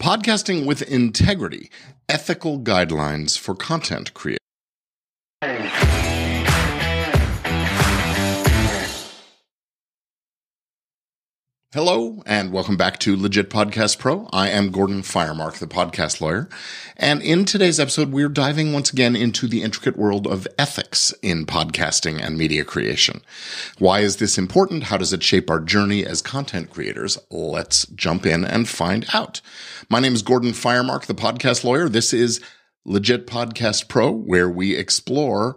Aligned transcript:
Podcasting 0.00 0.64
with 0.64 0.80
Integrity 0.80 1.70
Ethical 2.08 2.58
Guidelines 2.58 3.38
for 3.38 3.54
Content 3.54 4.14
Creation. 4.14 4.38
Hello, 11.72 12.20
and 12.26 12.50
welcome 12.52 12.76
back 12.76 12.98
to 12.98 13.14
Legit 13.14 13.48
Podcast 13.48 14.00
Pro. 14.00 14.28
I 14.32 14.48
am 14.48 14.72
Gordon 14.72 15.02
Firemark, 15.02 15.60
the 15.60 15.68
podcast 15.68 16.20
lawyer. 16.20 16.48
And 16.96 17.22
in 17.22 17.44
today's 17.44 17.78
episode, 17.78 18.10
we're 18.10 18.28
diving 18.28 18.72
once 18.72 18.92
again 18.92 19.14
into 19.14 19.46
the 19.46 19.62
intricate 19.62 19.96
world 19.96 20.26
of 20.26 20.48
ethics 20.58 21.14
in 21.22 21.46
podcasting 21.46 22.20
and 22.20 22.36
media 22.36 22.64
creation. 22.64 23.20
Why 23.78 24.00
is 24.00 24.16
this 24.16 24.36
important? 24.36 24.82
How 24.82 24.96
does 24.96 25.12
it 25.12 25.22
shape 25.22 25.48
our 25.48 25.60
journey 25.60 26.04
as 26.04 26.22
content 26.22 26.70
creators? 26.70 27.16
Let's 27.30 27.86
jump 27.86 28.26
in 28.26 28.44
and 28.44 28.68
find 28.68 29.06
out. 29.14 29.40
My 29.88 30.00
name 30.00 30.14
is 30.14 30.22
Gordon 30.22 30.50
Firemark, 30.50 31.06
the 31.06 31.14
podcast 31.14 31.62
lawyer. 31.62 31.88
This 31.88 32.12
is 32.12 32.40
Legit 32.84 33.28
Podcast 33.28 33.86
Pro, 33.86 34.10
where 34.10 34.50
we 34.50 34.74
explore 34.74 35.56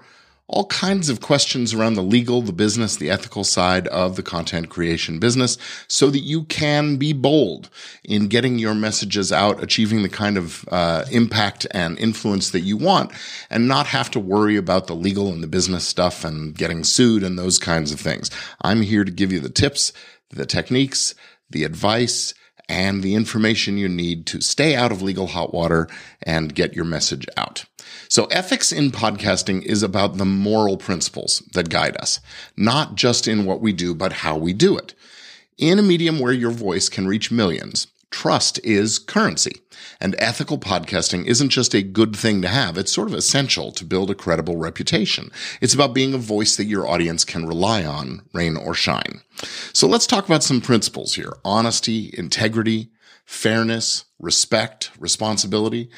all 0.53 0.65
kinds 0.67 1.09
of 1.09 1.19
questions 1.19 1.73
around 1.73 1.95
the 1.95 2.03
legal, 2.03 2.43
the 2.43 2.53
business, 2.53 2.97
the 2.97 3.09
ethical 3.09 3.43
side 3.43 3.87
of 3.87 4.15
the 4.15 4.21
content 4.21 4.69
creation 4.69 5.17
business 5.17 5.57
so 5.87 6.11
that 6.11 6.19
you 6.19 6.43
can 6.43 6.97
be 6.97 7.11
bold 7.11 7.71
in 8.03 8.27
getting 8.27 8.59
your 8.59 8.75
messages 8.75 9.31
out, 9.31 9.63
achieving 9.63 10.03
the 10.03 10.09
kind 10.09 10.37
of 10.37 10.63
uh, 10.71 11.05
impact 11.11 11.65
and 11.71 11.97
influence 11.97 12.51
that 12.51 12.59
you 12.59 12.77
want 12.77 13.11
and 13.49 13.67
not 13.67 13.87
have 13.87 14.11
to 14.11 14.19
worry 14.19 14.55
about 14.55 14.85
the 14.85 14.95
legal 14.95 15.29
and 15.29 15.41
the 15.41 15.47
business 15.47 15.87
stuff 15.87 16.23
and 16.23 16.55
getting 16.55 16.83
sued 16.83 17.23
and 17.23 17.39
those 17.39 17.57
kinds 17.57 17.91
of 17.91 17.99
things. 17.99 18.29
I'm 18.61 18.83
here 18.83 19.03
to 19.03 19.11
give 19.11 19.31
you 19.31 19.39
the 19.39 19.49
tips, 19.49 19.91
the 20.29 20.45
techniques, 20.45 21.15
the 21.49 21.63
advice, 21.63 22.35
and 22.69 23.01
the 23.01 23.15
information 23.15 23.77
you 23.77 23.89
need 23.89 24.27
to 24.27 24.39
stay 24.39 24.75
out 24.75 24.91
of 24.91 25.01
legal 25.01 25.27
hot 25.27 25.51
water 25.51 25.89
and 26.21 26.53
get 26.53 26.75
your 26.75 26.85
message 26.85 27.25
out. 27.37 27.65
So 28.13 28.25
ethics 28.25 28.71
in 28.71 28.91
podcasting 28.91 29.63
is 29.63 29.81
about 29.81 30.17
the 30.17 30.23
moral 30.23 30.77
principles 30.77 31.41
that 31.53 31.71
guide 31.71 31.97
us, 31.97 32.19
not 32.55 32.93
just 32.93 33.27
in 33.27 33.43
what 33.43 33.59
we 33.59 33.73
do, 33.73 33.95
but 33.95 34.13
how 34.13 34.37
we 34.37 34.53
do 34.53 34.77
it. 34.77 34.93
In 35.57 35.79
a 35.79 35.81
medium 35.81 36.19
where 36.19 36.31
your 36.31 36.51
voice 36.51 36.89
can 36.89 37.07
reach 37.07 37.31
millions, 37.31 37.87
trust 38.11 38.63
is 38.63 38.99
currency. 38.99 39.61
And 39.99 40.15
ethical 40.19 40.59
podcasting 40.59 41.25
isn't 41.25 41.49
just 41.49 41.73
a 41.73 41.81
good 41.81 42.15
thing 42.15 42.43
to 42.43 42.47
have. 42.49 42.77
It's 42.77 42.93
sort 42.93 43.07
of 43.07 43.15
essential 43.15 43.71
to 43.71 43.83
build 43.83 44.11
a 44.11 44.15
credible 44.15 44.57
reputation. 44.57 45.31
It's 45.59 45.73
about 45.73 45.95
being 45.95 46.13
a 46.13 46.19
voice 46.19 46.55
that 46.57 46.65
your 46.65 46.87
audience 46.87 47.25
can 47.25 47.47
rely 47.47 47.83
on, 47.83 48.21
rain 48.31 48.57
or 48.57 48.75
shine. 48.75 49.21
So 49.73 49.87
let's 49.87 50.05
talk 50.05 50.27
about 50.27 50.43
some 50.43 50.61
principles 50.61 51.15
here. 51.15 51.33
Honesty, 51.43 52.13
integrity, 52.15 52.91
fairness, 53.25 54.05
respect, 54.19 54.91
responsibility. 54.99 55.89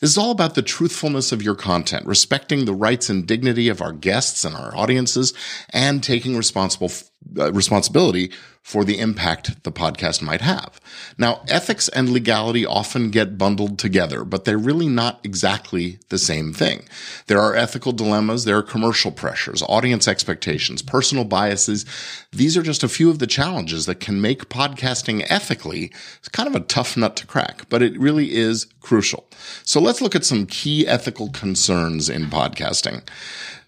This 0.00 0.10
is 0.10 0.18
all 0.18 0.30
about 0.30 0.54
the 0.54 0.62
truthfulness 0.62 1.32
of 1.32 1.42
your 1.42 1.54
content, 1.54 2.06
respecting 2.06 2.64
the 2.64 2.74
rights 2.74 3.08
and 3.08 3.26
dignity 3.26 3.68
of 3.68 3.80
our 3.80 3.92
guests 3.92 4.44
and 4.44 4.54
our 4.54 4.76
audiences, 4.76 5.32
and 5.70 6.02
taking 6.02 6.36
responsible 6.36 6.90
uh, 7.38 7.52
responsibility 7.52 8.30
for 8.62 8.82
the 8.82 8.98
impact 8.98 9.62
the 9.64 9.72
podcast 9.72 10.22
might 10.22 10.40
have. 10.40 10.80
Now, 11.18 11.42
ethics 11.48 11.88
and 11.90 12.08
legality 12.08 12.64
often 12.64 13.10
get 13.10 13.36
bundled 13.36 13.78
together, 13.78 14.24
but 14.24 14.46
they're 14.46 14.56
really 14.56 14.88
not 14.88 15.20
exactly 15.22 15.98
the 16.08 16.16
same 16.16 16.54
thing. 16.54 16.88
There 17.26 17.40
are 17.40 17.54
ethical 17.54 17.92
dilemmas, 17.92 18.44
there 18.44 18.56
are 18.56 18.62
commercial 18.62 19.12
pressures, 19.12 19.62
audience 19.68 20.08
expectations, 20.08 20.80
personal 20.80 21.24
biases. 21.24 21.84
These 22.32 22.56
are 22.56 22.62
just 22.62 22.82
a 22.82 22.88
few 22.88 23.10
of 23.10 23.18
the 23.18 23.26
challenges 23.26 23.84
that 23.84 24.00
can 24.00 24.22
make 24.22 24.48
podcasting 24.48 25.26
ethically 25.28 25.92
it's 26.18 26.28
kind 26.28 26.48
of 26.48 26.54
a 26.54 26.64
tough 26.64 26.96
nut 26.96 27.16
to 27.16 27.26
crack, 27.26 27.68
but 27.68 27.82
it 27.82 27.98
really 27.98 28.34
is 28.34 28.66
crucial. 28.80 29.26
So 29.64 29.80
let's 29.80 30.00
look 30.00 30.14
at 30.14 30.24
some 30.24 30.46
key 30.46 30.86
ethical 30.86 31.30
concerns 31.30 32.08
in 32.08 32.26
podcasting. 32.26 33.02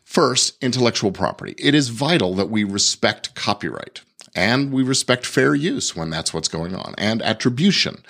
First, 0.07 0.57
intellectual 0.63 1.11
property. 1.11 1.57
It 1.59 1.75
is 1.75 1.89
vital 1.89 2.37
that 2.37 2.49
we 2.49 2.63
respect 2.63 3.35
copyright 3.35 4.03
and 4.37 4.73
we 4.73 4.85
respect 4.85 5.27
fair 5.27 5.53
use 5.53 5.97
when 5.97 6.11
that's 6.11 6.33
what's 6.33 6.47
going 6.47 6.77
on 6.77 6.95
and 6.97 7.21
attribution 7.23 8.05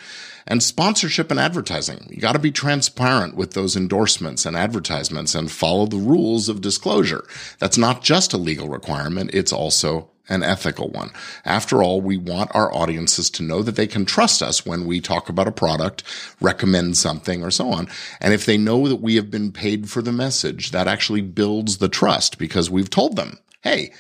and 0.47 0.63
sponsorship 0.63 1.31
and 1.31 1.41
advertising. 1.41 2.07
You 2.11 2.21
got 2.21 2.33
to 2.33 2.39
be 2.39 2.53
transparent 2.53 3.37
with 3.37 3.53
those 3.53 3.77
endorsements 3.77 4.47
and 4.47 4.57
advertisements 4.57 5.35
and 5.35 5.51
follow 5.51 5.87
the 5.87 5.97
rules 5.97 6.49
of 6.49 6.61
disclosure. 6.61 7.27
That's 7.59 7.79
not 7.79 8.03
just 8.03 8.33
a 8.33 8.39
legal 8.39 8.69
requirement. 8.69 9.31
It's 9.33 9.53
also 9.53 10.11
an 10.29 10.43
ethical 10.43 10.89
one. 10.91 11.11
After 11.45 11.83
all, 11.83 12.01
we 12.01 12.17
want 12.17 12.55
our 12.55 12.73
audiences 12.75 13.31
to 13.31 13.43
know 13.43 13.63
that 13.63 13.77
they 13.77 13.87
can 13.87 14.05
trust 14.05 14.43
us 14.43 14.67
when 14.67 14.85
we 14.85 15.01
talk 15.01 15.29
about 15.29 15.49
a 15.49 15.53
product, 15.53 16.03
recommend 16.41 16.97
something, 16.97 17.45
or 17.45 17.51
so 17.51 17.71
on. 17.71 17.89
And 18.21 18.35
if 18.35 18.45
they 18.45 18.59
know 18.59 18.89
that 18.89 18.97
we 18.97 19.17
have 19.17 19.31
been 19.31 19.53
paid 19.53 19.89
for 19.89 20.03
the 20.03 20.13
message, 20.13 20.73
that 20.73 20.89
actually 20.89 21.23
builds 21.23 21.79
the 21.79 21.89
trust 21.89 22.39
because 22.39 22.71
we've 22.71 22.91
told 22.91 23.17
them, 23.17 23.39
hey, 23.61 23.93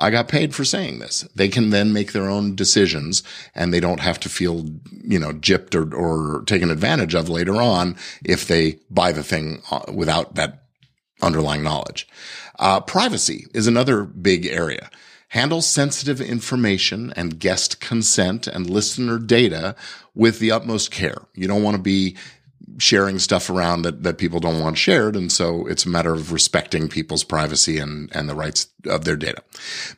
I 0.00 0.10
got 0.10 0.28
paid 0.28 0.54
for 0.54 0.64
saying 0.64 0.98
this. 0.98 1.28
They 1.34 1.48
can 1.48 1.70
then 1.70 1.92
make 1.92 2.12
their 2.12 2.28
own 2.28 2.56
decisions 2.56 3.22
and 3.54 3.72
they 3.72 3.80
don't 3.80 4.00
have 4.00 4.18
to 4.20 4.30
feel, 4.30 4.64
you 5.04 5.18
know, 5.18 5.32
gypped 5.32 5.74
or, 5.74 5.94
or 5.94 6.42
taken 6.44 6.70
advantage 6.70 7.14
of 7.14 7.28
later 7.28 7.56
on 7.56 7.96
if 8.24 8.48
they 8.48 8.80
buy 8.90 9.12
the 9.12 9.22
thing 9.22 9.62
uh, 9.70 9.82
without 9.92 10.34
that 10.36 10.64
underlying 11.22 11.62
knowledge. 11.62 12.08
Uh, 12.58 12.80
privacy 12.80 13.46
is 13.54 13.66
another 13.66 14.04
big 14.04 14.46
area. 14.46 14.90
Handle 15.28 15.62
sensitive 15.62 16.20
information 16.20 17.12
and 17.14 17.38
guest 17.38 17.80
consent 17.80 18.46
and 18.46 18.68
listener 18.68 19.18
data 19.18 19.76
with 20.14 20.38
the 20.38 20.50
utmost 20.50 20.90
care. 20.90 21.26
You 21.34 21.46
don't 21.46 21.62
want 21.62 21.76
to 21.76 21.82
be 21.82 22.16
sharing 22.78 23.18
stuff 23.18 23.50
around 23.50 23.82
that, 23.82 24.02
that 24.02 24.18
people 24.18 24.40
don't 24.40 24.60
want 24.60 24.78
shared. 24.78 25.16
And 25.16 25.30
so 25.30 25.66
it's 25.66 25.84
a 25.84 25.88
matter 25.88 26.12
of 26.12 26.32
respecting 26.32 26.88
people's 26.88 27.24
privacy 27.24 27.78
and, 27.78 28.14
and 28.14 28.28
the 28.28 28.34
rights 28.34 28.68
of 28.86 29.04
their 29.04 29.16
data. 29.16 29.42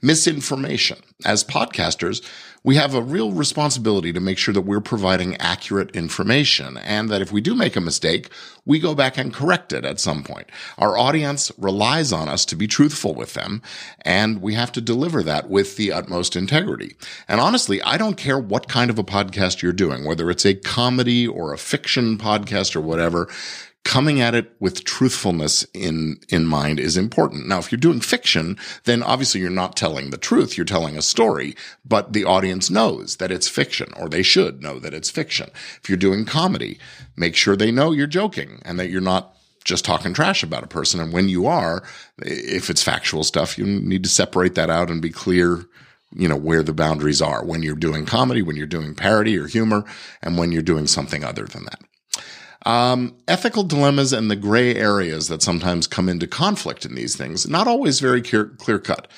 Misinformation. 0.00 0.98
As 1.24 1.44
podcasters, 1.44 2.20
we 2.64 2.76
have 2.76 2.94
a 2.94 3.02
real 3.02 3.32
responsibility 3.32 4.12
to 4.12 4.20
make 4.20 4.38
sure 4.38 4.54
that 4.54 4.62
we're 4.62 4.80
providing 4.80 5.36
accurate 5.36 5.94
information 5.96 6.76
and 6.76 7.08
that 7.10 7.20
if 7.20 7.32
we 7.32 7.40
do 7.40 7.54
make 7.54 7.74
a 7.74 7.80
mistake, 7.80 8.28
we 8.64 8.78
go 8.78 8.94
back 8.94 9.18
and 9.18 9.34
correct 9.34 9.72
it 9.72 9.84
at 9.84 9.98
some 9.98 10.22
point. 10.22 10.48
Our 10.78 10.96
audience 10.96 11.50
relies 11.58 12.12
on 12.12 12.28
us 12.28 12.44
to 12.46 12.56
be 12.56 12.68
truthful 12.68 13.14
with 13.14 13.34
them 13.34 13.62
and 14.02 14.40
we 14.40 14.54
have 14.54 14.70
to 14.72 14.80
deliver 14.80 15.22
that 15.24 15.50
with 15.50 15.76
the 15.76 15.92
utmost 15.92 16.36
integrity. 16.36 16.94
And 17.26 17.40
honestly, 17.40 17.82
I 17.82 17.96
don't 17.96 18.16
care 18.16 18.38
what 18.38 18.68
kind 18.68 18.90
of 18.90 18.98
a 18.98 19.04
podcast 19.04 19.62
you're 19.62 19.72
doing, 19.72 20.04
whether 20.04 20.30
it's 20.30 20.46
a 20.46 20.54
comedy 20.54 21.26
or 21.26 21.52
a 21.52 21.58
fiction 21.58 22.16
podcast 22.16 22.76
or 22.76 22.80
whatever 22.80 23.28
coming 23.84 24.20
at 24.20 24.34
it 24.34 24.54
with 24.60 24.84
truthfulness 24.84 25.66
in, 25.74 26.18
in 26.28 26.46
mind 26.46 26.78
is 26.78 26.96
important. 26.96 27.48
Now, 27.48 27.58
if 27.58 27.72
you're 27.72 27.78
doing 27.78 28.00
fiction, 28.00 28.56
then 28.84 29.02
obviously 29.02 29.40
you're 29.40 29.50
not 29.50 29.76
telling 29.76 30.10
the 30.10 30.18
truth. 30.18 30.56
You're 30.56 30.64
telling 30.64 30.96
a 30.96 31.02
story, 31.02 31.56
but 31.84 32.12
the 32.12 32.24
audience 32.24 32.70
knows 32.70 33.16
that 33.16 33.32
it's 33.32 33.48
fiction 33.48 33.92
or 33.96 34.08
they 34.08 34.22
should 34.22 34.62
know 34.62 34.78
that 34.78 34.94
it's 34.94 35.10
fiction. 35.10 35.50
If 35.82 35.88
you're 35.88 35.98
doing 35.98 36.24
comedy, 36.24 36.78
make 37.16 37.34
sure 37.34 37.56
they 37.56 37.72
know 37.72 37.90
you're 37.90 38.06
joking 38.06 38.62
and 38.64 38.78
that 38.78 38.90
you're 38.90 39.00
not 39.00 39.34
just 39.64 39.84
talking 39.84 40.14
trash 40.14 40.42
about 40.42 40.64
a 40.64 40.68
person. 40.68 41.00
And 41.00 41.12
when 41.12 41.28
you 41.28 41.46
are, 41.46 41.82
if 42.18 42.70
it's 42.70 42.82
factual 42.82 43.24
stuff, 43.24 43.58
you 43.58 43.64
need 43.64 44.04
to 44.04 44.08
separate 44.08 44.54
that 44.54 44.70
out 44.70 44.90
and 44.90 45.02
be 45.02 45.10
clear 45.10 45.66
you 46.14 46.28
know, 46.28 46.36
where 46.36 46.62
the 46.62 46.74
boundaries 46.74 47.22
are 47.22 47.44
when 47.44 47.62
you're 47.62 47.74
doing 47.74 48.04
comedy, 48.04 48.42
when 48.42 48.54
you're 48.54 48.66
doing 48.66 48.94
parody 48.94 49.38
or 49.38 49.46
humor, 49.46 49.84
and 50.20 50.36
when 50.36 50.52
you're 50.52 50.62
doing 50.62 50.86
something 50.86 51.24
other 51.24 51.44
than 51.44 51.64
that. 51.64 51.80
Um, 52.64 53.16
ethical 53.26 53.64
dilemmas 53.64 54.12
and 54.12 54.30
the 54.30 54.36
gray 54.36 54.74
areas 54.76 55.28
that 55.28 55.42
sometimes 55.42 55.86
come 55.86 56.08
into 56.08 56.26
conflict 56.26 56.84
in 56.84 56.94
these 56.94 57.16
things, 57.16 57.48
not 57.48 57.66
always 57.66 57.98
very 57.98 58.22
clear, 58.22 58.78
cut. 58.78 59.08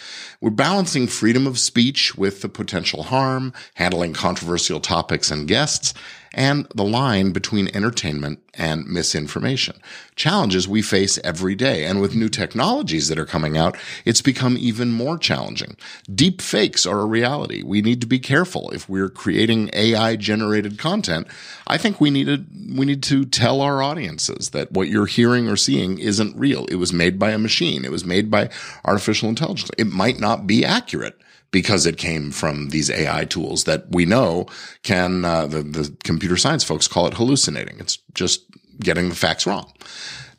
We're 0.40 0.50
balancing 0.50 1.06
freedom 1.06 1.46
of 1.46 1.58
speech 1.58 2.14
with 2.16 2.40
the 2.40 2.48
potential 2.48 3.02
harm, 3.02 3.52
handling 3.74 4.14
controversial 4.14 4.80
topics 4.80 5.30
and 5.30 5.46
guests, 5.46 5.92
and 6.34 6.66
the 6.74 6.84
line 6.84 7.30
between 7.30 7.74
entertainment 7.74 8.40
and 8.54 8.86
misinformation. 8.86 9.76
Challenges 10.16 10.68
we 10.68 10.82
face 10.82 11.18
every 11.24 11.54
day. 11.54 11.84
And 11.84 12.00
with 12.00 12.14
new 12.14 12.28
technologies 12.28 13.08
that 13.08 13.18
are 13.18 13.24
coming 13.24 13.56
out, 13.56 13.76
it's 14.04 14.20
become 14.20 14.56
even 14.58 14.92
more 14.92 15.16
challenging. 15.16 15.76
Deep 16.12 16.42
fakes 16.42 16.86
are 16.86 17.00
a 17.00 17.06
reality. 17.06 17.62
We 17.62 17.82
need 17.82 18.00
to 18.00 18.06
be 18.06 18.18
careful. 18.18 18.70
If 18.70 18.88
we're 18.88 19.08
creating 19.08 19.70
AI 19.72 20.16
generated 20.16 20.78
content, 20.78 21.26
I 21.66 21.78
think 21.78 22.00
we 22.00 22.10
need 22.10 22.26
to, 22.26 22.44
we 22.76 22.84
need 22.84 23.02
to 23.04 23.24
tell 23.24 23.60
our 23.60 23.82
audiences 23.82 24.50
that 24.50 24.72
what 24.72 24.88
you're 24.88 25.06
hearing 25.06 25.48
or 25.48 25.56
seeing 25.56 25.98
isn't 25.98 26.36
real. 26.36 26.66
It 26.66 26.76
was 26.76 26.92
made 26.92 27.18
by 27.18 27.30
a 27.30 27.38
machine. 27.38 27.84
It 27.84 27.92
was 27.92 28.04
made 28.04 28.30
by 28.30 28.50
artificial 28.84 29.28
intelligence. 29.28 29.70
It 29.78 29.86
might 29.86 30.18
not 30.18 30.46
be 30.46 30.64
accurate 30.64 31.18
because 31.54 31.86
it 31.86 31.96
came 31.96 32.32
from 32.32 32.70
these 32.70 32.90
AI 32.90 33.24
tools 33.26 33.62
that 33.62 33.88
we 33.88 34.04
know 34.04 34.44
can, 34.82 35.24
uh, 35.24 35.46
the, 35.46 35.62
the 35.62 35.96
computer 36.02 36.36
science 36.36 36.64
folks 36.64 36.88
call 36.88 37.06
it 37.06 37.14
hallucinating. 37.14 37.78
It's 37.78 37.98
just 38.12 38.44
getting 38.80 39.08
the 39.08 39.14
facts 39.14 39.46
wrong. 39.46 39.72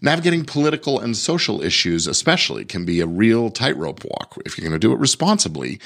Navigating 0.02 0.44
political 0.44 1.00
and 1.00 1.16
social 1.16 1.62
issues, 1.62 2.06
especially, 2.06 2.66
can 2.66 2.84
be 2.84 3.00
a 3.00 3.08
real 3.08 3.50
tightrope 3.50 4.04
walk. 4.04 4.38
If 4.46 4.58
you're 4.58 4.68
going 4.68 4.78
to 4.78 4.88
do 4.88 4.92
it 4.92 5.00
responsibly 5.00 5.80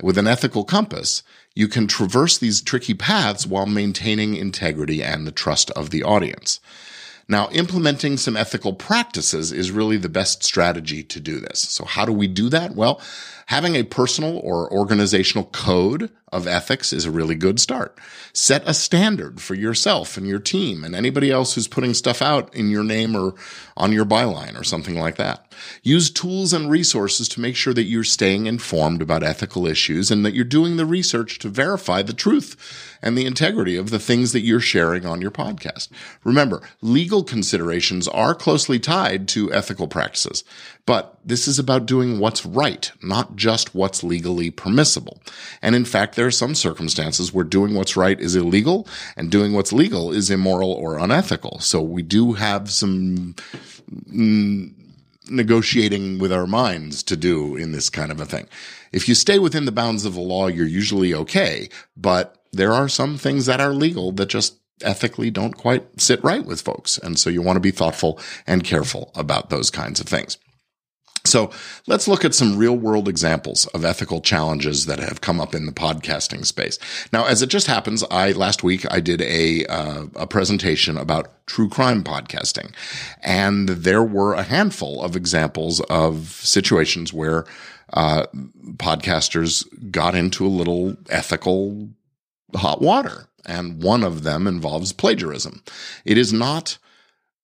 with 0.00 0.18
an 0.18 0.28
ethical 0.28 0.62
compass, 0.62 1.24
you 1.56 1.66
can 1.66 1.88
traverse 1.88 2.38
these 2.38 2.62
tricky 2.62 2.94
paths 2.94 3.44
while 3.44 3.66
maintaining 3.66 4.36
integrity 4.36 5.02
and 5.02 5.26
the 5.26 5.32
trust 5.32 5.72
of 5.72 5.90
the 5.90 6.04
audience. 6.04 6.60
Now, 7.28 7.48
implementing 7.50 8.18
some 8.18 8.36
ethical 8.36 8.72
practices 8.72 9.50
is 9.50 9.72
really 9.72 9.96
the 9.96 10.08
best 10.08 10.44
strategy 10.44 11.02
to 11.02 11.18
do 11.18 11.40
this. 11.40 11.60
So 11.60 11.84
how 11.84 12.04
do 12.04 12.12
we 12.12 12.28
do 12.28 12.48
that? 12.50 12.76
Well, 12.76 13.00
having 13.46 13.76
a 13.76 13.84
personal 13.84 14.38
or 14.38 14.70
organizational 14.72 15.44
code 15.46 16.10
of 16.32 16.46
ethics 16.46 16.92
is 16.92 17.04
a 17.04 17.10
really 17.10 17.36
good 17.36 17.60
start. 17.60 17.96
Set 18.32 18.62
a 18.66 18.74
standard 18.74 19.40
for 19.40 19.54
yourself 19.54 20.16
and 20.16 20.26
your 20.26 20.40
team 20.40 20.82
and 20.84 20.94
anybody 20.94 21.30
else 21.30 21.54
who's 21.54 21.68
putting 21.68 21.94
stuff 21.94 22.20
out 22.20 22.52
in 22.54 22.68
your 22.68 22.82
name 22.82 23.16
or 23.16 23.34
on 23.76 23.92
your 23.92 24.04
byline 24.04 24.58
or 24.58 24.64
something 24.64 24.96
like 24.96 25.16
that. 25.16 25.54
Use 25.82 26.10
tools 26.10 26.52
and 26.52 26.68
resources 26.68 27.28
to 27.28 27.40
make 27.40 27.54
sure 27.54 27.72
that 27.72 27.84
you're 27.84 28.04
staying 28.04 28.46
informed 28.46 29.00
about 29.00 29.22
ethical 29.22 29.66
issues 29.66 30.10
and 30.10 30.26
that 30.26 30.34
you're 30.34 30.44
doing 30.44 30.76
the 30.76 30.84
research 30.84 31.38
to 31.38 31.48
verify 31.48 32.02
the 32.02 32.12
truth 32.12 32.98
and 33.00 33.16
the 33.16 33.26
integrity 33.26 33.76
of 33.76 33.90
the 33.90 34.00
things 34.00 34.32
that 34.32 34.40
you're 34.40 34.58
sharing 34.58 35.06
on 35.06 35.22
your 35.22 35.30
podcast. 35.30 35.88
Remember, 36.24 36.60
legal 36.82 37.22
considerations 37.22 38.08
are 38.08 38.34
closely 38.34 38.80
tied 38.80 39.28
to 39.28 39.52
ethical 39.52 39.86
practices, 39.86 40.42
but 40.84 41.15
this 41.26 41.48
is 41.48 41.58
about 41.58 41.86
doing 41.86 42.20
what's 42.20 42.46
right, 42.46 42.92
not 43.02 43.34
just 43.34 43.74
what's 43.74 44.04
legally 44.04 44.50
permissible. 44.50 45.20
And 45.60 45.74
in 45.74 45.84
fact, 45.84 46.14
there 46.14 46.26
are 46.26 46.30
some 46.30 46.54
circumstances 46.54 47.34
where 47.34 47.44
doing 47.44 47.74
what's 47.74 47.96
right 47.96 48.18
is 48.18 48.36
illegal 48.36 48.86
and 49.16 49.30
doing 49.30 49.52
what's 49.52 49.72
legal 49.72 50.12
is 50.12 50.30
immoral 50.30 50.72
or 50.72 50.98
unethical. 50.98 51.58
So 51.58 51.82
we 51.82 52.02
do 52.02 52.34
have 52.34 52.70
some 52.70 53.34
negotiating 55.28 56.18
with 56.20 56.32
our 56.32 56.46
minds 56.46 57.02
to 57.02 57.16
do 57.16 57.56
in 57.56 57.72
this 57.72 57.90
kind 57.90 58.12
of 58.12 58.20
a 58.20 58.24
thing. 58.24 58.46
If 58.92 59.08
you 59.08 59.16
stay 59.16 59.40
within 59.40 59.64
the 59.64 59.72
bounds 59.72 60.04
of 60.04 60.14
the 60.14 60.20
law, 60.20 60.46
you're 60.46 60.64
usually 60.64 61.12
okay, 61.12 61.68
but 61.96 62.38
there 62.52 62.72
are 62.72 62.88
some 62.88 63.18
things 63.18 63.46
that 63.46 63.60
are 63.60 63.74
legal 63.74 64.12
that 64.12 64.28
just 64.28 64.60
ethically 64.82 65.30
don't 65.30 65.56
quite 65.56 66.00
sit 66.00 66.22
right 66.22 66.44
with 66.44 66.60
folks. 66.60 66.98
And 66.98 67.18
so 67.18 67.30
you 67.30 67.42
want 67.42 67.56
to 67.56 67.60
be 67.60 67.72
thoughtful 67.72 68.20
and 68.46 68.62
careful 68.62 69.10
about 69.16 69.50
those 69.50 69.70
kinds 69.70 69.98
of 69.98 70.06
things. 70.06 70.38
So 71.26 71.50
let's 71.86 72.08
look 72.08 72.24
at 72.24 72.34
some 72.34 72.56
real 72.56 72.76
world 72.76 73.08
examples 73.08 73.66
of 73.66 73.84
ethical 73.84 74.20
challenges 74.20 74.86
that 74.86 74.98
have 74.98 75.20
come 75.20 75.40
up 75.40 75.54
in 75.54 75.66
the 75.66 75.72
podcasting 75.72 76.46
space. 76.46 76.78
Now, 77.12 77.26
as 77.26 77.42
it 77.42 77.48
just 77.48 77.66
happens, 77.66 78.04
I 78.10 78.32
last 78.32 78.62
week 78.62 78.86
I 78.90 79.00
did 79.00 79.20
a 79.22 79.66
uh, 79.66 80.06
a 80.14 80.26
presentation 80.26 80.96
about 80.96 81.46
true 81.46 81.68
crime 81.68 82.02
podcasting, 82.02 82.72
and 83.22 83.68
there 83.68 84.02
were 84.02 84.34
a 84.34 84.42
handful 84.42 85.02
of 85.02 85.16
examples 85.16 85.80
of 85.82 86.28
situations 86.28 87.12
where 87.12 87.44
uh, 87.92 88.26
podcasters 88.76 89.64
got 89.90 90.14
into 90.14 90.46
a 90.46 90.48
little 90.48 90.96
ethical 91.08 91.88
hot 92.54 92.80
water, 92.80 93.28
and 93.44 93.82
one 93.82 94.02
of 94.02 94.22
them 94.22 94.46
involves 94.46 94.92
plagiarism. 94.92 95.62
It 96.04 96.18
is 96.18 96.32
not 96.32 96.78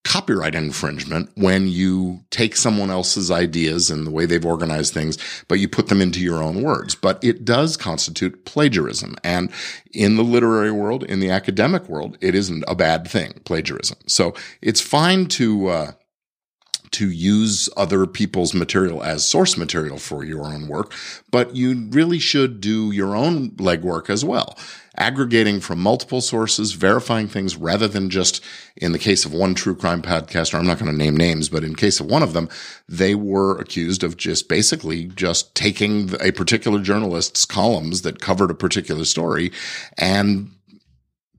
copyright 0.05 0.55
infringement 0.55 1.31
when 1.37 1.69
you 1.69 2.21
take 2.31 2.57
someone 2.57 2.91
else's 2.91 3.31
ideas 3.31 3.91
and 3.91 4.07
the 4.07 4.11
way 4.11 4.27
they've 4.27 4.45
organized 4.45 4.93
things, 4.93 5.17
but 5.49 5.61
you 5.61 5.69
put 5.69 5.89
them 5.89 6.01
into 6.01 6.21
your 6.21 6.43
own 6.43 6.63
words. 6.63 6.95
But 6.95 7.23
it 7.23 7.45
does 7.45 7.77
constitute 7.77 8.45
plagiarism. 8.45 9.17
And 9.23 9.51
in 9.93 10.17
the 10.17 10.25
literary 10.25 10.73
world, 10.73 11.05
in 11.05 11.21
the 11.21 11.31
academic 11.31 11.89
world, 11.89 12.19
it 12.21 12.35
isn't 12.35 12.65
a 12.67 12.75
bad 12.75 13.07
thing, 13.07 13.41
plagiarism. 13.45 13.99
So 14.07 14.35
it's 14.61 14.81
fine 14.81 15.27
to, 15.27 15.69
uh, 15.69 15.93
to 16.93 17.11
use 17.11 17.71
other 17.77 18.07
people's 18.07 18.53
material 18.53 19.03
as 19.03 19.27
source 19.27 19.57
material 19.57 19.99
for 19.99 20.25
your 20.25 20.45
own 20.45 20.69
work, 20.69 20.93
but 21.31 21.57
you 21.57 21.89
really 21.91 22.19
should 22.19 22.61
do 22.61 22.91
your 22.91 23.17
own 23.17 23.53
legwork 23.53 24.11
as 24.11 24.25
well 24.25 24.59
aggregating 24.97 25.61
from 25.61 25.81
multiple 25.81 26.21
sources, 26.21 26.73
verifying 26.73 27.29
things 27.29 27.57
rather 27.57 27.89
than 27.89 28.11
just 28.11 28.43
in 28.77 28.93
the 28.93 28.99
case 28.99 29.25
of 29.25 29.33
one 29.33 29.55
true 29.55 29.75
crime 29.75 30.03
podcaster, 30.03 30.59
I'm 30.59 30.67
not 30.67 30.79
going 30.79 30.91
to 30.91 30.97
name 30.97 31.17
names, 31.17 31.49
but 31.49 31.65
in 31.65 31.75
case 31.75 32.01
of 32.01 32.07
one 32.07 32.23
of 32.23 32.33
them, 32.33 32.49
they 32.89 33.15
were 33.15 33.59
accused 33.59 34.05
of 34.05 34.17
just 34.17 34.49
basically 34.49 35.05
just 35.07 35.55
taking 35.55 36.11
a 36.21 36.33
particular 36.33 36.81
journalist's 36.81 37.45
columns 37.45 38.03
that 38.03 38.21
covered 38.21 38.51
a 38.51 38.55
particular 38.55 39.05
story 39.05 39.53
and 39.99 40.51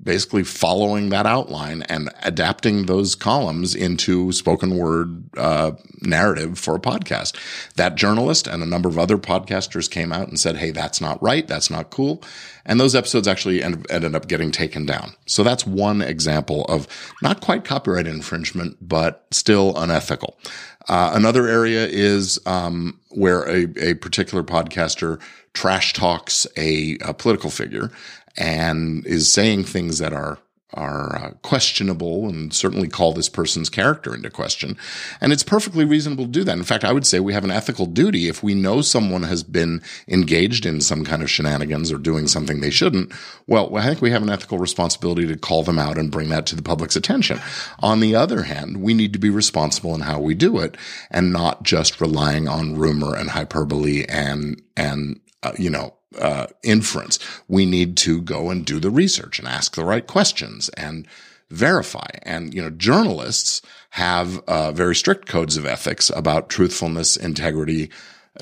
basically 0.04 0.44
following 0.44 1.10
that 1.10 1.26
outline 1.26 1.84
and 1.84 2.10
adapting 2.24 2.86
those 2.86 3.16
columns 3.16 3.74
into 3.74 4.32
spoken 4.32 4.78
word 4.78 5.24
uh, 5.38 5.72
narrative 6.02 6.60
for 6.60 6.76
a 6.76 6.80
podcast. 6.80 7.36
That 7.76 7.96
journalist 7.96 8.48
and 8.48 8.62
a 8.62 8.66
number 8.66 8.90
of 8.90 9.00
other 9.00 9.18
podcasters 9.18 9.90
came 9.90 10.12
out 10.12 10.28
and 10.28 10.40
said, 10.40 10.58
"Hey, 10.58 10.72
that's 10.72 11.00
not 11.00 11.22
right. 11.22 11.48
That's 11.48 11.70
not 11.70 11.90
cool." 11.90 12.22
And 12.66 12.80
those 12.80 12.96
episodes 12.96 13.28
actually 13.28 13.62
end, 13.62 13.86
ended 13.90 14.16
up 14.16 14.28
getting 14.28 14.52
taken 14.52 14.86
down. 14.86 15.14
So 15.26 15.44
that's 15.44 15.66
one 15.66 16.02
example 16.02 16.66
of 16.66 16.88
not 17.22 17.42
quite 17.42 17.66
copyright 17.66 18.08
infringement, 18.08 18.78
but 18.82 19.26
still 19.32 19.76
unethical. 19.78 20.38
Uh, 20.88 21.12
another 21.14 21.48
area 21.48 21.88
is 21.88 22.40
um, 22.46 23.00
where 23.10 23.44
a, 23.44 23.68
a 23.78 23.94
particular 23.96 24.44
podcaster 24.44 25.20
trash 25.54 25.94
talks 25.94 26.48
a, 26.58 26.98
a 27.02 27.14
political 27.14 27.50
figure 27.50 27.92
and 28.38 29.06
is 29.06 29.32
saying 29.32 29.66
things 29.66 30.00
that 30.00 30.14
are 30.14 30.40
are 30.74 31.16
uh, 31.16 31.30
questionable 31.42 32.28
and 32.28 32.54
certainly 32.54 32.88
call 32.88 33.14
this 33.14 33.30
person's 33.30 33.70
character 33.70 34.16
into 34.16 34.30
question. 34.30 34.78
And 35.22 35.32
it's 35.32 35.44
perfectly 35.44 35.86
reasonable 35.86 36.26
to 36.26 36.32
do 36.32 36.44
that. 36.44 36.58
In 36.58 36.64
fact, 36.64 36.84
I 36.84 36.92
would 36.92 37.06
say 37.06 37.20
we 37.20 37.34
have 37.34 37.44
an 37.44 37.52
ethical 37.52 37.86
duty 37.86 38.28
if 38.28 38.44
we 38.44 38.56
know 38.56 38.82
someone 38.82 39.24
has 39.24 39.44
been 39.44 39.82
engaged 40.08 40.66
in 40.66 40.82
some 40.82 41.06
kind 41.06 41.22
of 41.22 41.30
shenanigans 41.30 41.92
or 41.92 41.98
doing 41.98 42.28
something 42.28 42.62
they 42.62 42.70
shouldn't. 42.70 43.14
Well, 43.48 43.76
I 43.78 43.86
think 43.86 44.02
we 44.02 44.12
have 44.12 44.24
an 44.24 44.30
ethical 44.30 44.58
responsibility 44.58 45.28
to 45.28 45.38
call 45.38 45.64
them 45.64 45.80
out 45.80 45.98
and 45.98 46.12
bring 46.12 46.30
that 46.30 46.46
to 46.48 46.56
the 46.56 46.64
public's 46.64 46.96
attention. 46.96 47.40
On 47.80 48.00
the 48.00 48.16
other 48.16 48.44
hand, 48.44 48.82
we 48.82 48.94
need 48.94 49.14
to 49.14 49.20
be 49.20 49.30
responsible 49.30 49.94
in 49.96 50.02
how 50.02 50.20
we 50.20 50.34
do 50.34 50.60
it 50.60 50.76
and 51.12 51.32
not 51.32 51.64
just 51.64 52.02
relying 52.02 52.48
on 52.48 52.76
rumor 52.76 53.16
and 53.16 53.30
hyperbole 53.30 54.06
and, 54.10 54.62
and, 54.76 55.20
uh, 55.44 55.52
you 55.58 55.70
know, 55.70 55.94
uh, 56.20 56.48
inference. 56.64 57.20
We 57.48 57.66
need 57.66 57.98
to 57.98 58.22
go 58.22 58.50
and 58.50 58.66
do 58.66 58.80
the 58.80 58.92
research 58.92 59.40
and 59.40 59.48
ask 59.48 59.76
the 59.76 59.86
right 59.86 60.06
questions 60.06 60.70
and 60.70 61.08
verify. 61.50 62.08
And, 62.24 62.54
you 62.54 62.62
know, 62.62 62.70
journalists 62.70 63.62
have 63.92 64.40
uh, 64.48 64.72
very 64.72 64.96
strict 64.96 65.28
codes 65.28 65.58
of 65.58 65.66
ethics 65.66 66.10
about 66.10 66.50
truthfulness, 66.50 67.16
integrity, 67.16 67.90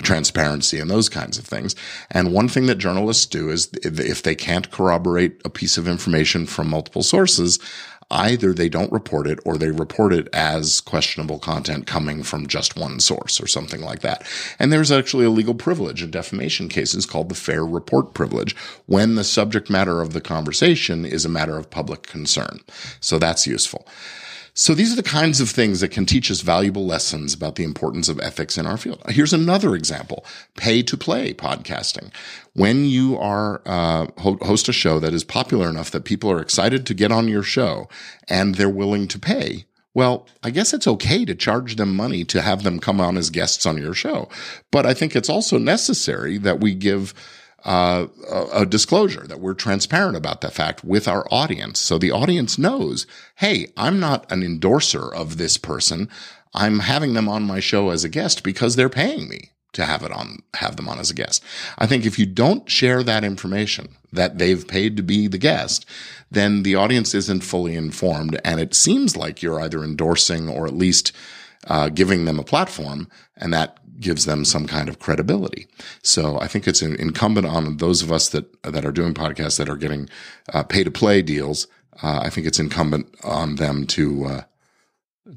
transparency 0.01 0.79
and 0.79 0.89
those 0.89 1.09
kinds 1.09 1.37
of 1.37 1.45
things. 1.45 1.75
And 2.09 2.33
one 2.33 2.47
thing 2.47 2.67
that 2.67 2.75
journalists 2.75 3.25
do 3.25 3.49
is 3.49 3.69
if 3.83 4.23
they 4.23 4.35
can't 4.35 4.71
corroborate 4.71 5.41
a 5.43 5.49
piece 5.49 5.77
of 5.77 5.87
information 5.87 6.45
from 6.45 6.69
multiple 6.69 7.03
sources, 7.03 7.59
either 8.11 8.53
they 8.53 8.69
don't 8.69 8.91
report 8.91 9.25
it 9.25 9.39
or 9.45 9.57
they 9.57 9.71
report 9.71 10.13
it 10.13 10.27
as 10.33 10.81
questionable 10.81 11.39
content 11.39 11.87
coming 11.87 12.21
from 12.23 12.47
just 12.47 12.77
one 12.77 12.99
source 12.99 13.41
or 13.41 13.47
something 13.47 13.81
like 13.81 14.01
that. 14.01 14.27
And 14.59 14.71
there's 14.71 14.91
actually 14.91 15.25
a 15.25 15.29
legal 15.29 15.55
privilege 15.55 16.03
in 16.03 16.11
defamation 16.11 16.69
cases 16.69 17.05
called 17.05 17.29
the 17.29 17.35
fair 17.35 17.65
report 17.65 18.13
privilege 18.13 18.55
when 18.85 19.15
the 19.15 19.23
subject 19.23 19.69
matter 19.69 20.01
of 20.01 20.13
the 20.13 20.21
conversation 20.21 21.05
is 21.05 21.25
a 21.25 21.29
matter 21.29 21.57
of 21.57 21.69
public 21.69 22.03
concern. 22.03 22.59
So 22.99 23.17
that's 23.17 23.47
useful. 23.47 23.87
So 24.53 24.73
these 24.73 24.91
are 24.91 24.97
the 24.97 25.03
kinds 25.03 25.39
of 25.39 25.49
things 25.49 25.79
that 25.79 25.89
can 25.89 26.05
teach 26.05 26.29
us 26.29 26.41
valuable 26.41 26.85
lessons 26.85 27.33
about 27.33 27.55
the 27.55 27.63
importance 27.63 28.09
of 28.09 28.19
ethics 28.19 28.57
in 28.57 28.65
our 28.65 28.77
field. 28.77 29.01
Here's 29.07 29.33
another 29.33 29.75
example: 29.75 30.25
pay 30.57 30.83
to 30.83 30.97
play 30.97 31.33
podcasting. 31.33 32.13
When 32.53 32.85
you 32.85 33.17
are 33.17 33.61
uh, 33.65 34.07
host 34.17 34.67
a 34.67 34.73
show 34.73 34.99
that 34.99 35.13
is 35.13 35.23
popular 35.23 35.69
enough 35.69 35.91
that 35.91 36.03
people 36.03 36.29
are 36.31 36.41
excited 36.41 36.85
to 36.85 36.93
get 36.93 37.11
on 37.11 37.29
your 37.29 37.43
show 37.43 37.87
and 38.27 38.55
they're 38.55 38.69
willing 38.69 39.07
to 39.07 39.19
pay, 39.19 39.65
well, 39.93 40.27
I 40.43 40.49
guess 40.49 40.73
it's 40.73 40.87
okay 40.87 41.25
to 41.25 41.35
charge 41.35 41.75
them 41.77 41.95
money 41.95 42.23
to 42.25 42.41
have 42.41 42.63
them 42.63 42.79
come 42.79 42.99
on 42.99 43.17
as 43.17 43.29
guests 43.29 43.65
on 43.65 43.77
your 43.77 43.93
show. 43.93 44.29
But 44.71 44.85
I 44.85 44.93
think 44.93 45.15
it's 45.15 45.29
also 45.29 45.57
necessary 45.57 46.37
that 46.39 46.59
we 46.59 46.73
give 46.75 47.13
uh, 47.63 48.07
a, 48.53 48.65
disclosure 48.65 49.27
that 49.27 49.39
we're 49.39 49.53
transparent 49.53 50.17
about 50.17 50.41
that 50.41 50.53
fact 50.53 50.83
with 50.83 51.07
our 51.07 51.27
audience. 51.31 51.79
So 51.79 51.97
the 51.97 52.11
audience 52.11 52.57
knows, 52.57 53.05
hey, 53.35 53.71
I'm 53.77 53.99
not 53.99 54.31
an 54.31 54.41
endorser 54.41 55.13
of 55.13 55.37
this 55.37 55.57
person. 55.57 56.09
I'm 56.53 56.79
having 56.79 57.13
them 57.13 57.29
on 57.29 57.43
my 57.43 57.59
show 57.59 57.89
as 57.89 58.03
a 58.03 58.09
guest 58.09 58.43
because 58.43 58.75
they're 58.75 58.89
paying 58.89 59.29
me 59.29 59.51
to 59.73 59.85
have 59.85 60.03
it 60.03 60.11
on, 60.11 60.39
have 60.55 60.75
them 60.75 60.89
on 60.89 60.99
as 60.99 61.11
a 61.11 61.13
guest. 61.13 61.43
I 61.77 61.87
think 61.87 62.05
if 62.05 62.19
you 62.19 62.25
don't 62.25 62.69
share 62.69 63.03
that 63.03 63.23
information 63.23 63.89
that 64.11 64.37
they've 64.37 64.67
paid 64.67 64.97
to 64.97 65.03
be 65.03 65.27
the 65.27 65.37
guest, 65.37 65.85
then 66.29 66.63
the 66.63 66.75
audience 66.75 67.13
isn't 67.13 67.43
fully 67.43 67.75
informed. 67.75 68.39
And 68.43 68.59
it 68.59 68.73
seems 68.73 69.15
like 69.15 69.41
you're 69.41 69.61
either 69.61 69.83
endorsing 69.83 70.49
or 70.49 70.67
at 70.67 70.73
least 70.73 71.13
uh, 71.67 71.89
giving 71.89 72.25
them 72.25 72.39
a 72.39 72.43
platform. 72.43 73.07
And 73.37 73.53
that 73.53 73.77
gives 74.01 74.25
them 74.25 74.43
some 74.43 74.67
kind 74.67 74.89
of 74.89 74.99
credibility. 74.99 75.67
So 76.01 76.39
I 76.39 76.47
think 76.47 76.67
it's 76.67 76.81
incumbent 76.81 77.47
on 77.47 77.77
those 77.77 78.01
of 78.01 78.11
us 78.11 78.29
that 78.29 78.61
that 78.63 78.85
are 78.85 78.91
doing 78.91 79.13
podcasts 79.13 79.57
that 79.57 79.69
are 79.69 79.77
getting 79.77 80.09
uh, 80.53 80.63
pay 80.63 80.83
to 80.83 80.91
play 80.91 81.21
deals. 81.21 81.67
Uh, 82.03 82.19
I 82.23 82.29
think 82.29 82.47
it's 82.47 82.59
incumbent 82.59 83.13
on 83.23 83.55
them 83.55 83.85
to 83.87 84.25
uh, 84.25 84.41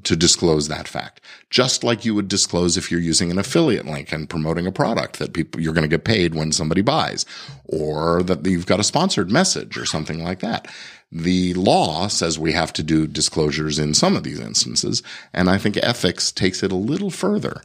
to 0.03 0.15
disclose 0.15 0.67
that 0.67 0.87
fact, 0.87 1.21
just 1.49 1.83
like 1.83 2.03
you 2.03 2.15
would 2.15 2.27
disclose 2.27 2.75
if 2.75 2.89
you're 2.89 2.99
using 2.99 3.31
an 3.31 3.37
affiliate 3.37 3.85
link 3.85 4.11
and 4.11 4.29
promoting 4.29 4.65
a 4.65 4.71
product 4.71 5.19
that 5.19 5.33
people 5.33 5.61
you're 5.61 5.73
going 5.73 5.83
to 5.83 5.87
get 5.87 6.03
paid 6.03 6.33
when 6.33 6.51
somebody 6.51 6.81
buys, 6.81 7.25
or 7.65 8.23
that 8.23 8.45
you've 8.45 8.65
got 8.65 8.79
a 8.79 8.83
sponsored 8.83 9.31
message 9.31 9.77
or 9.77 9.85
something 9.85 10.23
like 10.23 10.39
that. 10.39 10.67
The 11.11 11.53
law 11.53 12.07
says 12.07 12.39
we 12.39 12.53
have 12.53 12.73
to 12.73 12.83
do 12.83 13.07
disclosures 13.07 13.77
in 13.77 13.93
some 13.93 14.15
of 14.15 14.23
these 14.23 14.39
instances, 14.39 15.03
and 15.33 15.49
I 15.49 15.57
think 15.57 15.77
ethics 15.77 16.31
takes 16.31 16.63
it 16.63 16.71
a 16.71 16.75
little 16.75 17.11
further. 17.11 17.61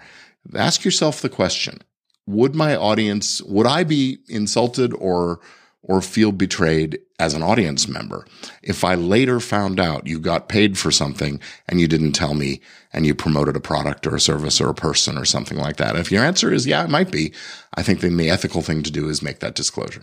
Ask 0.55 0.85
yourself 0.85 1.21
the 1.21 1.29
question: 1.29 1.81
Would 2.27 2.55
my 2.55 2.77
audience, 2.77 3.43
would 3.43 3.67
I 3.67 3.85
be 3.85 4.19
insulted 4.29 4.93
or 4.95 5.41
or 5.83 6.03
feel 6.03 6.31
betrayed 6.31 6.99
as 7.19 7.35
an 7.35 7.43
audience 7.43 7.89
member 7.89 8.27
if 8.63 8.85
I 8.85 8.95
later 8.95 9.41
found 9.41 9.81
out 9.81 10.07
you 10.07 10.21
got 10.21 10.49
paid 10.49 10.77
for 10.77 10.91
something 10.91 11.41
and 11.67 11.81
you 11.81 11.89
didn't 11.89 12.13
tell 12.13 12.35
me 12.35 12.61
and 12.93 13.07
you 13.07 13.15
promoted 13.15 13.57
a 13.57 13.61
product 13.61 14.07
or 14.07 14.15
a 14.15 14.21
service 14.21 14.61
or 14.61 14.69
a 14.69 14.75
person 14.75 15.17
or 15.17 15.25
something 15.25 15.57
like 15.57 15.77
that. 15.77 15.97
if 15.97 16.13
your 16.13 16.23
answer 16.23 16.53
is 16.53 16.67
yeah, 16.67 16.85
it 16.85 16.91
might 16.91 17.11
be, 17.11 17.33
I 17.75 17.83
think 17.83 18.01
then 18.01 18.17
the 18.19 18.31
ethical 18.31 18.63
thing 18.63 18.83
to 18.83 18.91
do 18.91 19.09
is 19.09 19.23
make 19.23 19.41
that 19.41 19.55
disclosure. 19.55 20.03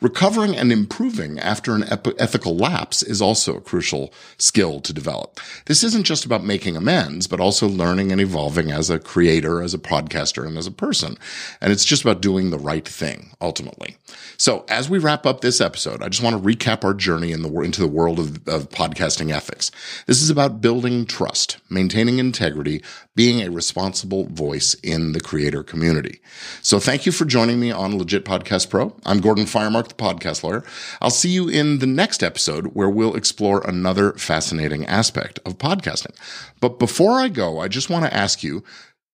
Recovering 0.00 0.56
and 0.56 0.72
improving 0.72 1.38
after 1.38 1.74
an 1.74 1.84
ep- 1.84 2.20
ethical 2.20 2.56
lapse 2.56 3.02
is 3.02 3.22
also 3.22 3.56
a 3.56 3.60
crucial 3.60 4.12
skill 4.38 4.80
to 4.80 4.92
develop. 4.92 5.40
This 5.66 5.82
isn't 5.84 6.04
just 6.04 6.24
about 6.24 6.44
making 6.44 6.76
amends, 6.76 7.26
but 7.26 7.40
also 7.40 7.68
learning 7.68 8.12
and 8.12 8.20
evolving 8.20 8.70
as 8.70 8.90
a 8.90 8.98
creator, 8.98 9.62
as 9.62 9.74
a 9.74 9.78
podcaster, 9.78 10.46
and 10.46 10.58
as 10.58 10.66
a 10.66 10.72
person. 10.72 11.16
And 11.60 11.72
it's 11.72 11.84
just 11.84 12.02
about 12.02 12.20
doing 12.20 12.50
the 12.50 12.58
right 12.58 12.86
thing, 12.86 13.30
ultimately. 13.40 13.96
So 14.36 14.64
as 14.68 14.90
we 14.90 14.98
wrap 14.98 15.26
up 15.26 15.40
this 15.40 15.60
episode, 15.60 16.02
I 16.02 16.08
just 16.08 16.22
want 16.22 16.36
to 16.36 16.48
recap 16.48 16.84
our 16.84 16.94
journey 16.94 17.32
in 17.32 17.42
the, 17.42 17.60
into 17.60 17.80
the 17.80 17.88
world 17.88 18.18
of, 18.18 18.48
of 18.48 18.68
podcasting 18.70 19.32
ethics. 19.32 19.70
This 20.06 20.22
is 20.22 20.30
about 20.30 20.60
building 20.60 21.06
trust, 21.06 21.58
maintaining 21.70 22.18
integrity, 22.18 22.82
being 23.16 23.40
a 23.40 23.50
responsible 23.50 24.26
voice 24.26 24.74
in 24.82 25.12
the 25.12 25.20
creator 25.20 25.62
community. 25.62 26.20
So 26.62 26.80
thank 26.80 27.06
you 27.06 27.12
for 27.12 27.24
joining 27.24 27.60
me 27.60 27.70
on 27.70 27.96
Legit 27.96 28.24
Podcast 28.24 28.70
Pro. 28.70 28.94
I'm 29.06 29.20
Gordon 29.20 29.44
Firemark, 29.44 29.88
the 29.88 29.94
podcast 29.94 30.42
lawyer. 30.42 30.64
I'll 31.00 31.10
see 31.10 31.28
you 31.28 31.48
in 31.48 31.78
the 31.78 31.86
next 31.86 32.24
episode 32.24 32.68
where 32.68 32.90
we'll 32.90 33.14
explore 33.14 33.62
another 33.66 34.14
fascinating 34.14 34.84
aspect 34.86 35.38
of 35.46 35.58
podcasting. 35.58 36.16
But 36.58 36.80
before 36.80 37.20
I 37.20 37.28
go, 37.28 37.60
I 37.60 37.68
just 37.68 37.88
want 37.88 38.04
to 38.04 38.14
ask 38.14 38.42
you, 38.42 38.64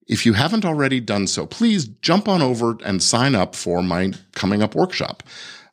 if 0.06 0.24
you 0.24 0.32
haven't 0.32 0.64
already 0.64 0.98
done 1.00 1.26
so, 1.26 1.46
please 1.46 1.84
jump 1.86 2.26
on 2.26 2.40
over 2.40 2.78
and 2.84 3.02
sign 3.02 3.34
up 3.34 3.54
for 3.54 3.82
my 3.82 4.12
coming 4.32 4.62
up 4.62 4.74
workshop. 4.74 5.22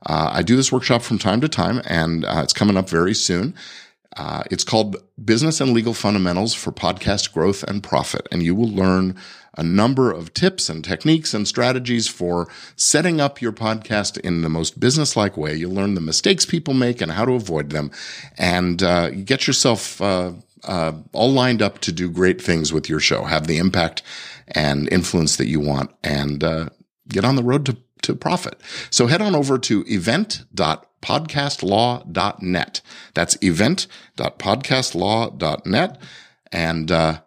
Uh, 0.05 0.29
I 0.31 0.43
do 0.43 0.55
this 0.55 0.71
workshop 0.71 1.01
from 1.01 1.17
time 1.17 1.41
to 1.41 1.49
time 1.49 1.81
and 1.85 2.25
uh, 2.25 2.41
it's 2.43 2.53
coming 2.53 2.77
up 2.77 2.89
very 2.89 3.15
soon. 3.15 3.55
Uh, 4.17 4.43
it's 4.49 4.63
called 4.63 4.97
Business 5.23 5.61
and 5.61 5.73
Legal 5.73 5.93
Fundamentals 5.93 6.53
for 6.53 6.71
Podcast 6.71 7.33
Growth 7.33 7.63
and 7.63 7.83
Profit. 7.83 8.27
And 8.31 8.41
you 8.41 8.55
will 8.55 8.69
learn 8.69 9.15
a 9.55 9.63
number 9.63 10.11
of 10.11 10.33
tips 10.33 10.69
and 10.69 10.83
techniques 10.83 11.33
and 11.33 11.47
strategies 11.47 12.07
for 12.07 12.47
setting 12.75 13.21
up 13.21 13.41
your 13.41 13.51
podcast 13.51 14.17
in 14.19 14.41
the 14.41 14.49
most 14.49 14.79
business-like 14.79 15.37
way. 15.37 15.55
You'll 15.55 15.73
learn 15.73 15.93
the 15.93 16.01
mistakes 16.01 16.45
people 16.45 16.73
make 16.73 17.01
and 17.01 17.11
how 17.11 17.25
to 17.25 17.33
avoid 17.33 17.69
them 17.69 17.91
and 18.37 18.81
uh, 18.83 19.11
get 19.11 19.47
yourself 19.47 20.01
uh, 20.01 20.33
uh, 20.63 20.93
all 21.13 21.31
lined 21.31 21.61
up 21.61 21.79
to 21.79 21.91
do 21.91 22.09
great 22.09 22.41
things 22.41 22.73
with 22.73 22.89
your 22.89 22.99
show, 22.99 23.23
have 23.23 23.47
the 23.47 23.57
impact 23.57 24.01
and 24.47 24.91
influence 24.91 25.35
that 25.37 25.47
you 25.47 25.59
want 25.59 25.91
and 26.03 26.43
uh, 26.43 26.69
get 27.07 27.23
on 27.23 27.35
the 27.35 27.43
road 27.43 27.65
to 27.67 27.77
to 28.03 28.15
profit. 28.15 28.61
So 28.91 29.07
head 29.07 29.21
on 29.21 29.35
over 29.35 29.57
to 29.57 29.83
event.podcastlaw.net. 31.03 32.81
That's 33.13 33.37
event.podcastlaw.net 33.41 36.01
and 36.51 36.91
uh, 36.91 37.21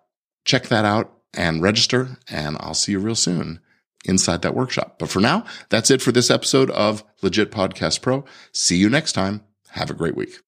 check 0.45 0.69
that 0.69 0.85
out 0.85 1.13
and 1.35 1.63
register. 1.63 2.19
And 2.29 2.57
I'll 2.61 2.75
see 2.75 2.93
you 2.93 2.99
real 2.99 3.15
soon 3.15 3.61
inside 4.05 4.43
that 4.43 4.55
workshop. 4.55 4.99
But 4.99 5.09
for 5.11 5.21
now, 5.21 5.47
that's 5.69 5.91
it 5.91 6.03
for 6.03 6.13
this 6.13 6.31
episode 6.31 6.71
of 6.71 7.05
Legit 7.23 7.51
Podcast 7.51 8.03
Pro. 8.03 8.25
See 8.53 8.77
you 8.77 8.89
next 8.89 9.13
time. 9.13 9.43
Have 9.71 9.91
a 9.91 9.95
great 9.95 10.17
week. 10.17 10.41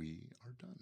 We 0.00 0.16
are 0.46 0.54
done. 0.58 0.78